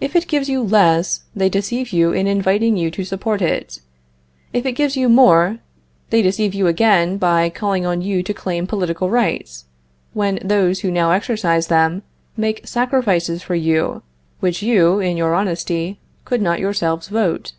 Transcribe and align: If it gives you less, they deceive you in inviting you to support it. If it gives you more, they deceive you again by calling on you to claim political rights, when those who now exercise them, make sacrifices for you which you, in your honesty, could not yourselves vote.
If 0.00 0.16
it 0.16 0.28
gives 0.28 0.48
you 0.48 0.62
less, 0.62 1.24
they 1.36 1.50
deceive 1.50 1.92
you 1.92 2.10
in 2.10 2.26
inviting 2.26 2.78
you 2.78 2.90
to 2.92 3.04
support 3.04 3.42
it. 3.42 3.82
If 4.54 4.64
it 4.64 4.72
gives 4.72 4.96
you 4.96 5.10
more, 5.10 5.58
they 6.08 6.22
deceive 6.22 6.54
you 6.54 6.68
again 6.68 7.18
by 7.18 7.50
calling 7.50 7.84
on 7.84 8.00
you 8.00 8.22
to 8.22 8.32
claim 8.32 8.66
political 8.66 9.10
rights, 9.10 9.66
when 10.14 10.38
those 10.42 10.80
who 10.80 10.90
now 10.90 11.10
exercise 11.10 11.66
them, 11.66 12.02
make 12.34 12.66
sacrifices 12.66 13.42
for 13.42 13.54
you 13.54 14.02
which 14.40 14.62
you, 14.62 15.00
in 15.00 15.18
your 15.18 15.34
honesty, 15.34 16.00
could 16.24 16.40
not 16.40 16.58
yourselves 16.58 17.08
vote. 17.08 17.52